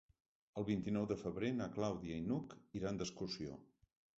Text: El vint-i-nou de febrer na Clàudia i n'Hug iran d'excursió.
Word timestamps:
El 0.61 0.65
vint-i-nou 0.69 1.05
de 1.11 1.17
febrer 1.25 1.51
na 1.59 1.67
Clàudia 1.77 2.17
i 2.23 2.27
n'Hug 2.31 2.57
iran 2.81 2.99
d'excursió. 3.03 3.61